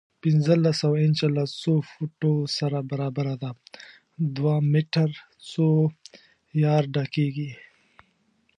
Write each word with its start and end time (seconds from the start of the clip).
پنځلس 0.23 0.75
سوه 0.81 0.97
انچه 1.05 1.27
له 1.37 1.43
څو 1.61 1.73
فوټو 1.91 2.33
سره 2.57 2.79
برابره 2.89 3.35
ده؟ 3.41 3.51
دوه 4.35 4.55
میټر 4.71 5.09
څو 5.51 5.67
یارډه 6.63 7.03
کېږي؟ 7.15 7.51